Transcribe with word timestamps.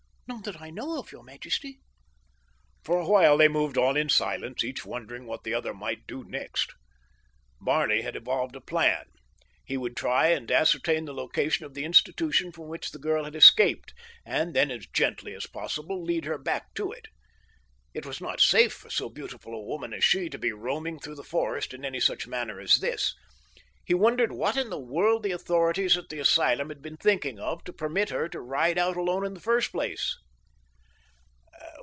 "None 0.31 0.43
that 0.53 0.61
I 0.61 0.69
know 0.69 0.97
of, 0.97 1.11
your 1.11 1.25
majesty." 1.25 1.81
For 2.85 2.97
a 3.01 3.05
while 3.05 3.37
they 3.37 3.49
moved 3.49 3.77
on 3.77 3.97
in 3.97 4.07
silence, 4.07 4.63
each 4.63 4.85
wondering 4.85 5.25
what 5.25 5.43
the 5.43 5.53
other 5.53 5.73
might 5.73 6.07
do 6.07 6.23
next. 6.23 6.71
Barney 7.59 7.99
had 8.01 8.15
evolved 8.15 8.55
a 8.55 8.61
plan. 8.61 9.07
He 9.65 9.75
would 9.75 9.97
try 9.97 10.27
and 10.29 10.49
ascertain 10.49 11.03
the 11.03 11.13
location 11.13 11.65
of 11.65 11.73
the 11.73 11.83
institution 11.83 12.53
from 12.53 12.69
which 12.69 12.91
the 12.91 12.97
girl 12.97 13.25
had 13.25 13.35
escaped 13.35 13.93
and 14.25 14.53
then 14.55 14.71
as 14.71 14.87
gently 14.93 15.33
as 15.35 15.47
possible 15.47 16.01
lead 16.01 16.23
her 16.23 16.37
back 16.37 16.73
to 16.75 16.93
it. 16.93 17.09
It 17.93 18.05
was 18.05 18.21
not 18.21 18.39
safe 18.39 18.71
for 18.71 18.87
as 18.87 19.11
beautiful 19.13 19.53
a 19.53 19.59
woman 19.61 19.93
as 19.93 20.05
she 20.05 20.29
to 20.29 20.37
be 20.37 20.53
roaming 20.53 20.99
through 20.99 21.15
the 21.15 21.23
forest 21.25 21.73
in 21.73 21.83
any 21.83 21.99
such 21.99 22.25
manner 22.25 22.57
as 22.61 22.75
this. 22.75 23.13
He 23.83 23.95
wondered 23.95 24.31
what 24.31 24.55
in 24.55 24.69
the 24.69 24.79
world 24.79 25.23
the 25.23 25.31
authorities 25.31 25.97
at 25.97 26.07
the 26.09 26.19
asylum 26.19 26.69
had 26.69 26.81
been 26.81 26.97
thinking 26.97 27.39
of 27.39 27.63
to 27.65 27.73
permit 27.73 28.09
her 28.09 28.29
to 28.29 28.39
ride 28.39 28.77
out 28.77 28.95
alone 28.95 29.25
in 29.25 29.33
the 29.33 29.39
first 29.41 29.71
place. 29.71 30.15